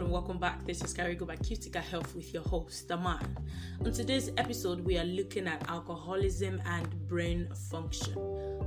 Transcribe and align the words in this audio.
and 0.00 0.10
welcome 0.10 0.38
back. 0.38 0.64
This 0.64 0.82
is 0.82 0.94
Carigo 0.94 1.26
by 1.26 1.36
Cutica 1.36 1.76
Health 1.76 2.14
with 2.14 2.32
your 2.32 2.42
host, 2.44 2.90
Aman. 2.90 3.36
On 3.84 3.92
today's 3.92 4.30
episode, 4.38 4.80
we 4.80 4.96
are 4.96 5.04
looking 5.04 5.46
at 5.46 5.68
alcoholism 5.68 6.62
and 6.64 7.08
brain 7.08 7.46
function. 7.70 8.14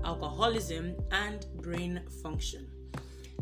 Alcoholism 0.03 0.95
and 1.09 1.47
brain 1.63 1.99
function. 2.21 2.67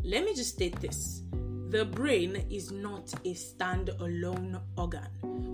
Let 0.02 0.24
me 0.24 0.34
just 0.34 0.54
state 0.54 0.80
this 0.80 1.24
the 1.68 1.84
brain 1.84 2.46
is 2.50 2.72
not 2.72 3.12
a 3.26 3.34
stand-alone 3.34 4.60
organ. 4.78 5.08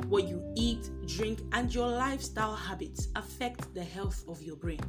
What 0.09 0.29
you 0.29 0.41
eat, 0.55 0.89
drink, 1.07 1.41
and 1.51 1.75
your 1.75 1.89
lifestyle 1.89 2.55
habits 2.55 3.09
affect 3.17 3.75
the 3.75 3.83
health 3.83 4.23
of 4.29 4.41
your 4.41 4.57
brain. 4.57 4.81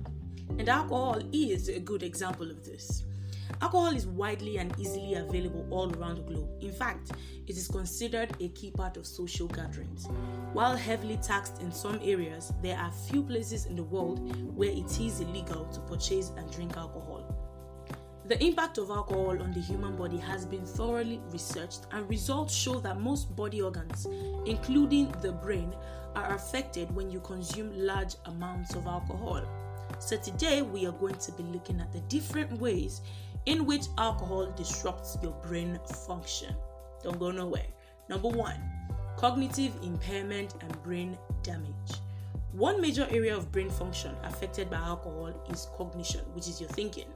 And 0.60 0.70
alcohol 0.70 1.22
is 1.32 1.70
a 1.70 1.80
good 1.80 2.04
example 2.04 2.52
of 2.52 2.64
this. 2.64 3.04
Alcohol 3.60 3.96
is 3.96 4.08
widely 4.08 4.58
and 4.58 4.74
easily 4.80 5.16
available 5.16 5.66
all 5.70 5.94
around 5.96 6.16
the 6.16 6.22
globe. 6.22 6.50
In 6.62 6.72
fact, 6.72 7.12
it 7.48 7.58
is 7.58 7.68
considered 7.68 8.32
a 8.40 8.50
key 8.50 8.72
part 8.72 8.98
of 8.98 9.06
social 9.06 9.48
gatherings. 9.48 10.08
While 10.54 10.76
heavily 10.76 11.18
taxed 11.18 11.62
in 11.62 11.72
some 11.72 12.00
areas, 12.04 12.54
there 12.62 12.78
are 12.78 12.92
few 13.10 13.24
places 13.24 13.66
in 13.66 13.76
the 13.76 13.84
world 13.84 14.20
where 14.56 14.72
it 14.72 15.00
is 15.00 15.20
illegal 15.20 15.66
to 15.66 15.80
purchase 15.82 16.32
and 16.38 16.52
drink 16.52 16.78
alcohol. 16.78 17.26
The 18.28 18.42
impact 18.42 18.78
of 18.78 18.90
alcohol 18.90 19.42
on 19.42 19.52
the 19.52 19.60
human 19.60 19.98
body 19.98 20.18
has 20.18 20.46
been 20.46 20.66
thoroughly 20.66 21.20
researched, 21.32 21.88
and 21.92 22.08
results 22.08 22.54
show 22.54 22.80
that 22.80 23.02
most 23.02 23.36
body 23.36 23.62
organs, 23.62 24.08
including 24.46 25.14
the 25.22 25.34
brain, 25.34 25.76
are 26.16 26.34
affected 26.34 26.94
when 26.96 27.10
you 27.10 27.20
consume 27.20 27.72
large 27.76 28.16
amounts 28.26 28.76
of 28.76 28.86
alcohol. 28.86 29.44
So, 30.00 30.18
today 30.18 30.62
we 30.62 30.86
are 30.86 30.94
going 30.94 31.16
to 31.16 31.32
be 31.34 31.44
looking 31.44 31.82
at 31.82 31.92
the 31.92 32.00
different 32.02 32.52
ways 32.60 33.02
in 33.46 33.66
which 33.66 33.86
alcohol 33.98 34.52
disrupts 34.52 35.18
your 35.22 35.34
brain 35.44 35.80
function. 36.08 36.56
Don't 37.04 37.20
go 37.20 37.32
nowhere. 37.32 37.66
Number 38.10 38.30
one, 38.30 38.60
cognitive 39.18 39.74
impairment 39.84 40.56
and 40.62 40.84
brain 40.84 41.18
damage. 41.44 42.02
One 42.54 42.82
major 42.82 43.08
area 43.10 43.36
of 43.36 43.52
brain 43.52 43.70
function 43.70 44.14
affected 44.24 44.70
by 44.70 44.78
alcohol 44.78 45.34
is 45.50 45.68
cognition, 45.78 46.22
which 46.34 46.48
is 46.48 46.60
your 46.60 46.70
thinking. 46.72 47.08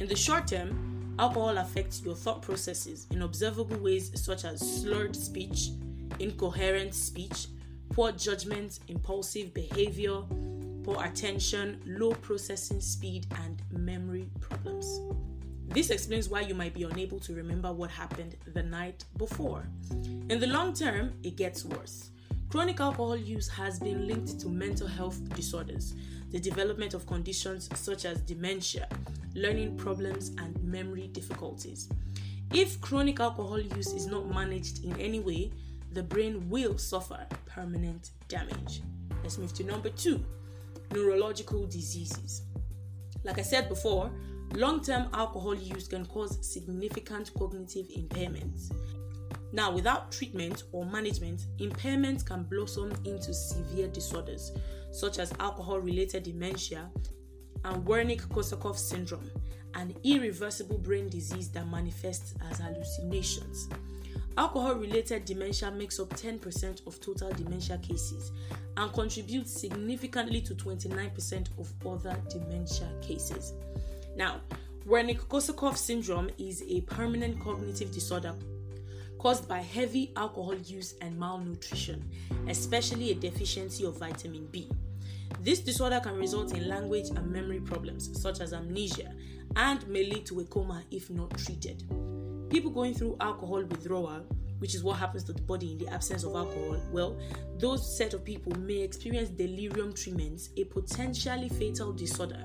In 0.00 0.08
the 0.08 0.16
short 0.16 0.46
term, 0.46 1.14
alcohol 1.18 1.58
affects 1.58 2.00
your 2.02 2.14
thought 2.14 2.40
processes 2.40 3.06
in 3.10 3.22
observable 3.22 3.76
ways 3.78 4.10
such 4.14 4.44
as 4.44 4.60
slurred 4.60 5.14
speech, 5.14 5.68
incoherent 6.18 6.94
speech, 6.94 7.48
poor 7.90 8.10
judgment, 8.12 8.80
impulsive 8.88 9.52
behavior, 9.52 10.22
poor 10.82 11.04
attention, 11.04 11.80
low 11.86 12.12
processing 12.12 12.80
speed, 12.80 13.26
and 13.42 13.62
memory 13.70 14.28
problems. 14.40 15.00
This 15.72 15.88
explains 15.88 16.28
why 16.28 16.40
you 16.42 16.54
might 16.54 16.74
be 16.74 16.82
unable 16.82 17.18
to 17.20 17.32
remember 17.32 17.72
what 17.72 17.90
happened 17.90 18.36
the 18.52 18.62
night 18.62 19.04
before. 19.16 19.66
In 20.28 20.38
the 20.38 20.46
long 20.46 20.74
term, 20.74 21.14
it 21.22 21.36
gets 21.36 21.64
worse. 21.64 22.10
Chronic 22.50 22.78
alcohol 22.80 23.16
use 23.16 23.48
has 23.48 23.78
been 23.80 24.06
linked 24.06 24.38
to 24.40 24.48
mental 24.50 24.86
health 24.86 25.18
disorders, 25.34 25.94
the 26.30 26.38
development 26.38 26.92
of 26.92 27.06
conditions 27.06 27.70
such 27.74 28.04
as 28.04 28.20
dementia, 28.20 28.86
learning 29.34 29.78
problems, 29.78 30.32
and 30.36 30.62
memory 30.62 31.08
difficulties. 31.08 31.88
If 32.52 32.78
chronic 32.82 33.20
alcohol 33.20 33.58
use 33.58 33.94
is 33.94 34.06
not 34.06 34.28
managed 34.28 34.84
in 34.84 34.94
any 35.00 35.20
way, 35.20 35.52
the 35.92 36.02
brain 36.02 36.50
will 36.50 36.76
suffer 36.76 37.26
permanent 37.46 38.10
damage. 38.28 38.82
Let's 39.22 39.38
move 39.38 39.54
to 39.54 39.64
number 39.64 39.88
two 39.88 40.22
neurological 40.92 41.64
diseases. 41.64 42.42
Like 43.24 43.38
I 43.38 43.42
said 43.42 43.70
before, 43.70 44.10
Long 44.54 44.82
term 44.82 45.08
alcohol 45.14 45.54
use 45.54 45.88
can 45.88 46.04
cause 46.06 46.38
significant 46.46 47.32
cognitive 47.34 47.86
impairments. 47.88 48.70
Now, 49.52 49.70
without 49.70 50.12
treatment 50.12 50.64
or 50.72 50.84
management, 50.84 51.46
impairments 51.58 52.24
can 52.24 52.44
blossom 52.44 52.92
into 53.04 53.34
severe 53.34 53.88
disorders 53.88 54.52
such 54.90 55.18
as 55.18 55.32
alcohol 55.40 55.80
related 55.80 56.24
dementia 56.24 56.90
and 57.64 57.84
Wernicke 57.86 58.28
Korsakoff 58.28 58.76
syndrome, 58.76 59.30
an 59.74 59.94
irreversible 60.04 60.78
brain 60.78 61.08
disease 61.08 61.48
that 61.50 61.68
manifests 61.68 62.34
as 62.50 62.58
hallucinations. 62.58 63.68
Alcohol 64.36 64.74
related 64.74 65.24
dementia 65.24 65.70
makes 65.70 66.00
up 66.00 66.08
10% 66.10 66.86
of 66.86 67.00
total 67.00 67.30
dementia 67.32 67.78
cases 67.78 68.32
and 68.76 68.92
contributes 68.92 69.52
significantly 69.52 70.40
to 70.40 70.54
29% 70.54 71.48
of 71.58 71.72
other 71.86 72.16
dementia 72.30 72.88
cases. 73.02 73.52
Now, 74.16 74.40
Wernicke-Korsakoff 74.86 75.76
syndrome 75.76 76.30
is 76.38 76.62
a 76.68 76.80
permanent 76.82 77.40
cognitive 77.40 77.92
disorder 77.92 78.34
caused 79.18 79.48
by 79.48 79.60
heavy 79.60 80.12
alcohol 80.16 80.56
use 80.56 80.94
and 81.00 81.16
malnutrition, 81.16 82.04
especially 82.48 83.12
a 83.12 83.14
deficiency 83.14 83.84
of 83.84 83.98
vitamin 83.98 84.46
B. 84.50 84.68
This 85.40 85.60
disorder 85.60 86.00
can 86.00 86.16
result 86.16 86.54
in 86.54 86.68
language 86.68 87.08
and 87.10 87.30
memory 87.30 87.60
problems 87.60 88.20
such 88.20 88.40
as 88.40 88.52
amnesia 88.52 89.14
and 89.56 89.86
may 89.86 90.04
lead 90.04 90.26
to 90.26 90.40
a 90.40 90.44
coma 90.44 90.82
if 90.90 91.08
not 91.08 91.36
treated. 91.38 91.84
People 92.50 92.70
going 92.70 92.94
through 92.94 93.16
alcohol 93.20 93.62
withdrawal, 93.62 94.26
which 94.58 94.74
is 94.74 94.82
what 94.82 94.98
happens 94.98 95.24
to 95.24 95.32
the 95.32 95.42
body 95.42 95.72
in 95.72 95.78
the 95.78 95.88
absence 95.88 96.24
of 96.24 96.34
alcohol, 96.34 96.76
well, 96.90 97.16
those 97.58 97.96
set 97.96 98.14
of 98.14 98.24
people 98.24 98.52
may 98.58 98.78
experience 98.78 99.28
delirium 99.28 99.92
tremens, 99.94 100.50
a 100.56 100.64
potentially 100.64 101.48
fatal 101.48 101.92
disorder 101.92 102.44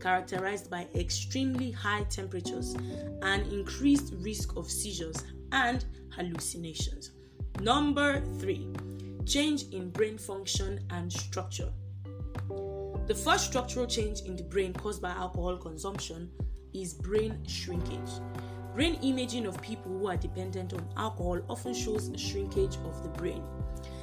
characterized 0.00 0.70
by 0.70 0.86
extremely 0.94 1.70
high 1.70 2.04
temperatures 2.04 2.74
and 3.22 3.52
increased 3.52 4.14
risk 4.18 4.56
of 4.56 4.70
seizures 4.70 5.16
and 5.52 5.84
hallucinations. 6.10 7.12
Number 7.60 8.20
three, 8.38 8.68
change 9.24 9.64
in 9.72 9.90
brain 9.90 10.18
function 10.18 10.80
and 10.90 11.12
structure. 11.12 11.72
The 13.06 13.14
first 13.14 13.46
structural 13.46 13.86
change 13.86 14.20
in 14.22 14.36
the 14.36 14.42
brain 14.42 14.72
caused 14.72 15.00
by 15.00 15.10
alcohol 15.10 15.56
consumption 15.56 16.30
is 16.74 16.92
brain 16.92 17.38
shrinkage. 17.46 18.20
Brain 18.74 18.98
imaging 19.02 19.46
of 19.46 19.60
people 19.62 19.90
who 19.92 20.08
are 20.08 20.16
dependent 20.16 20.74
on 20.74 20.86
alcohol 20.96 21.40
often 21.48 21.72
shows 21.72 22.08
a 22.08 22.18
shrinkage 22.18 22.76
of 22.84 23.02
the 23.02 23.08
brain. 23.10 23.42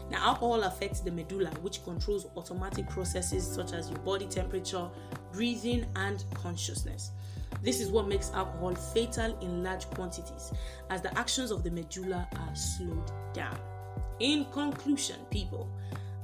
Now, 0.10 0.28
alcohol 0.28 0.64
affects 0.64 1.00
the 1.00 1.12
medulla, 1.12 1.50
which 1.62 1.84
controls 1.84 2.28
automatic 2.38 2.88
processes 2.90 3.46
such 3.46 3.74
as 3.74 3.90
your 3.90 4.00
body 4.00 4.26
temperature, 4.26 4.88
breathing, 5.32 5.86
and 5.96 6.24
consciousness. 6.34 7.12
This 7.62 7.80
is 7.80 7.90
what 7.90 8.08
makes 8.08 8.32
alcohol 8.34 8.76
fatal 8.76 9.38
in 9.40 9.64
large 9.64 9.86
quantities, 9.92 10.52
as 10.90 11.02
the 11.02 11.18
actions 11.18 11.52
of 11.52 11.64
the 11.64 11.72
medulla 11.72 12.28
are 12.32 12.56
slowed 12.56 13.12
down. 13.34 13.58
In 14.20 14.46
conclusion, 14.46 15.18
people, 15.32 15.70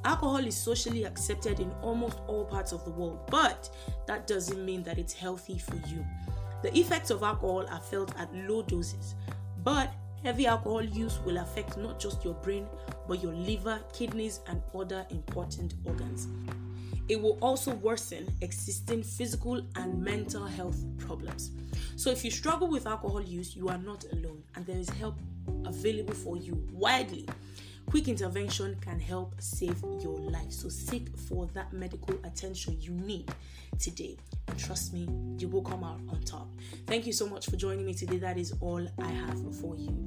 alcohol 0.03 0.45
is 0.45 0.55
socially 0.55 1.05
accepted 1.05 1.59
in 1.59 1.71
almost 1.81 2.19
all 2.27 2.45
parts 2.45 2.71
of 2.71 2.83
the 2.85 2.91
world, 2.91 3.19
but 3.31 3.69
that 4.05 4.27
doesn't 4.27 4.63
mean 4.63 4.83
that 4.83 4.97
it's 4.97 5.13
healthy 5.13 5.57
for 5.57 5.75
you. 5.87 6.05
The 6.61 6.77
effects 6.77 7.09
of 7.09 7.23
alcohol 7.23 7.65
are 7.69 7.79
felt 7.79 8.13
at 8.19 8.33
low 8.35 8.61
doses, 8.61 9.15
but 9.63 9.93
Heavy 10.23 10.47
alcohol 10.47 10.83
use 10.83 11.19
will 11.25 11.37
affect 11.37 11.77
not 11.77 11.99
just 11.99 12.25
your 12.25 12.33
brain, 12.35 12.67
but 13.07 13.23
your 13.23 13.33
liver, 13.33 13.79
kidneys, 13.93 14.41
and 14.47 14.61
other 14.75 15.05
important 15.11 15.73
organs. 15.85 16.27
It 17.07 17.19
will 17.19 17.37
also 17.41 17.73
worsen 17.75 18.27
existing 18.41 19.03
physical 19.03 19.61
and 19.75 20.03
mental 20.03 20.45
health 20.45 20.83
problems. 20.97 21.51
So, 21.95 22.11
if 22.11 22.23
you 22.23 22.31
struggle 22.31 22.67
with 22.67 22.85
alcohol 22.85 23.21
use, 23.21 23.55
you 23.55 23.69
are 23.69 23.77
not 23.77 24.05
alone, 24.11 24.43
and 24.55 24.65
there 24.65 24.77
is 24.77 24.89
help 24.89 25.17
available 25.65 26.13
for 26.13 26.37
you 26.37 26.61
widely. 26.71 27.25
Quick 27.89 28.07
intervention 28.07 28.77
can 28.81 28.99
help 28.99 29.33
save 29.39 29.81
your 29.99 30.19
life. 30.19 30.51
So 30.51 30.69
seek 30.69 31.17
for 31.17 31.47
that 31.55 31.73
medical 31.73 32.13
attention 32.23 32.77
you 32.79 32.91
need 32.91 33.31
today. 33.79 34.15
And 34.47 34.59
trust 34.59 34.93
me, 34.93 35.09
you 35.39 35.47
will 35.47 35.63
come 35.63 35.83
out 35.83 35.99
on 36.09 36.21
top. 36.21 36.47
Thank 36.85 37.07
you 37.07 37.13
so 37.13 37.27
much 37.27 37.47
for 37.47 37.55
joining 37.55 37.87
me 37.87 37.95
today. 37.95 38.17
That 38.17 38.37
is 38.37 38.53
all 38.59 38.87
I 38.99 39.07
have 39.07 39.55
for 39.55 39.75
you. 39.75 39.97